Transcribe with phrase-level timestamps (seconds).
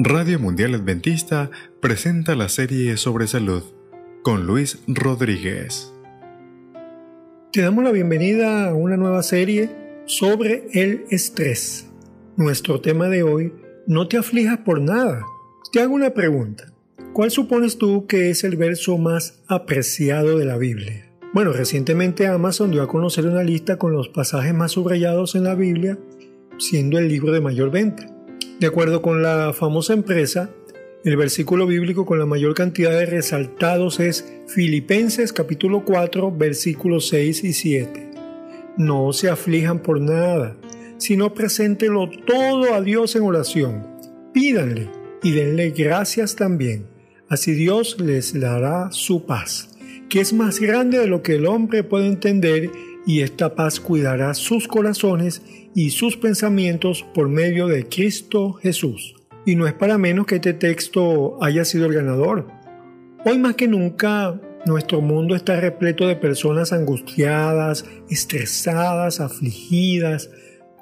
[0.00, 3.62] Radio Mundial Adventista presenta la serie sobre salud
[4.22, 5.94] con Luis Rodríguez.
[7.52, 9.70] Te damos la bienvenida a una nueva serie
[10.06, 11.86] sobre el estrés.
[12.36, 13.52] Nuestro tema de hoy,
[13.86, 15.22] no te aflijas por nada.
[15.72, 16.72] Te hago una pregunta.
[17.12, 21.08] ¿Cuál supones tú que es el verso más apreciado de la Biblia?
[21.32, 25.54] Bueno, recientemente Amazon dio a conocer una lista con los pasajes más subrayados en la
[25.54, 26.00] Biblia,
[26.58, 28.13] siendo el libro de mayor venta.
[28.64, 30.48] De acuerdo con la famosa empresa,
[31.04, 37.44] el versículo bíblico con la mayor cantidad de resaltados es Filipenses capítulo 4 versículos 6
[37.44, 38.10] y 7.
[38.78, 40.56] No se aflijan por nada,
[40.96, 43.86] sino preséntelo todo a Dios en oración.
[44.32, 44.88] Pídanle
[45.22, 46.86] y denle gracias también.
[47.28, 49.76] Así Dios les dará su paz,
[50.08, 52.70] que es más grande de lo que el hombre puede entender
[53.06, 55.42] y esta paz cuidará sus corazones
[55.74, 59.14] y sus pensamientos por medio de Cristo Jesús.
[59.44, 62.48] Y no es para menos que este texto haya sido el ganador.
[63.24, 70.30] Hoy más que nunca nuestro mundo está repleto de personas angustiadas, estresadas, afligidas,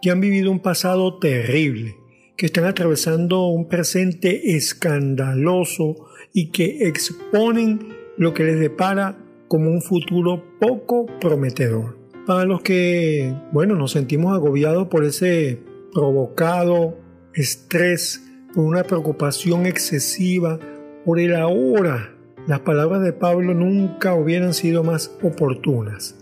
[0.00, 1.96] que han vivido un pasado terrible,
[2.36, 9.82] que están atravesando un presente escandaloso y que exponen lo que les depara como un
[9.82, 15.60] futuro poco prometedor para los que, bueno, nos sentimos agobiados por ese
[15.92, 16.96] provocado
[17.34, 18.22] estrés,
[18.54, 20.58] por una preocupación excesiva,
[21.04, 22.14] por el ahora.
[22.46, 26.16] Las palabras de Pablo nunca hubieran sido más oportunas.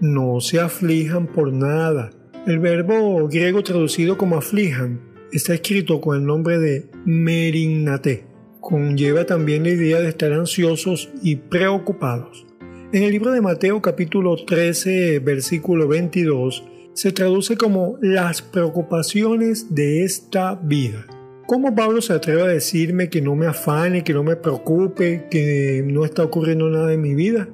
[0.00, 2.10] No se aflijan por nada.
[2.46, 5.00] El verbo griego traducido como aflijan
[5.32, 8.24] está escrito con el nombre de merignate.
[8.60, 12.47] Conlleva también la idea de estar ansiosos y preocupados.
[12.90, 16.64] En el libro de Mateo capítulo 13 versículo 22
[16.94, 21.04] se traduce como las preocupaciones de esta vida.
[21.46, 25.84] ¿Cómo Pablo se atreve a decirme que no me afane, que no me preocupe, que
[25.86, 27.50] no está ocurriendo nada en mi vida?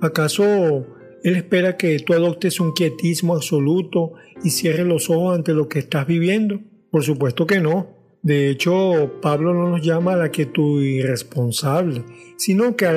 [0.00, 0.86] ¿Acaso
[1.24, 4.12] él espera que tú adoptes un quietismo absoluto
[4.44, 6.60] y cierres los ojos ante lo que estás viviendo?
[6.92, 7.95] Por supuesto que no.
[8.26, 12.02] De hecho, Pablo no nos llama a la quietud irresponsable,
[12.34, 12.88] sino que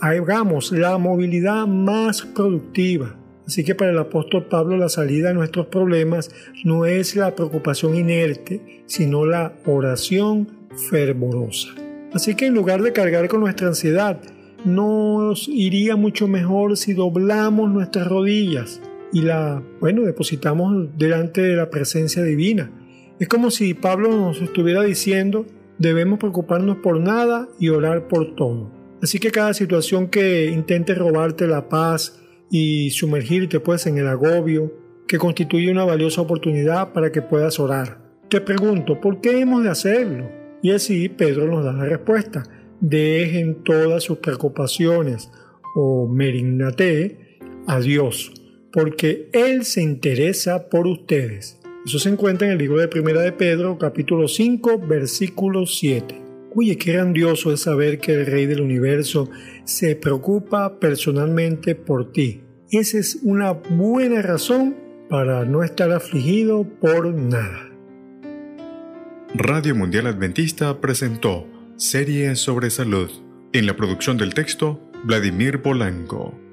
[0.00, 3.16] hagamos la movilidad más productiva.
[3.46, 6.30] Así que para el apóstol Pablo la salida de nuestros problemas
[6.64, 10.50] no es la preocupación inerte, sino la oración
[10.90, 11.70] fervorosa.
[12.12, 14.20] Así que en lugar de cargar con nuestra ansiedad,
[14.66, 18.82] nos iría mucho mejor si doblamos nuestras rodillas
[19.14, 22.70] y la, bueno, depositamos delante de la presencia divina
[23.20, 25.46] es como si Pablo nos estuviera diciendo,
[25.78, 28.70] debemos preocuparnos por nada y orar por todo.
[29.02, 32.20] Así que cada situación que intente robarte la paz
[32.50, 34.72] y sumergirte pues en el agobio,
[35.06, 38.00] que constituye una valiosa oportunidad para que puedas orar.
[38.28, 40.30] Te pregunto, ¿por qué hemos de hacerlo?
[40.62, 42.42] Y así Pedro nos da la respuesta.
[42.80, 45.30] Dejen todas sus preocupaciones
[45.76, 48.32] o merignate a Dios,
[48.72, 51.60] porque Él se interesa por ustedes.
[51.84, 56.18] Eso se encuentra en el libro de Primera de Pedro, capítulo 5, versículo 7.
[56.54, 59.28] Oye, qué grandioso es saber que el Rey del Universo
[59.64, 62.40] se preocupa personalmente por ti.
[62.70, 64.74] Esa es una buena razón
[65.10, 67.70] para no estar afligido por nada.
[69.34, 71.46] Radio Mundial Adventista presentó
[71.76, 73.10] Serie sobre Salud.
[73.52, 76.43] En la producción del texto, Vladimir Polanco.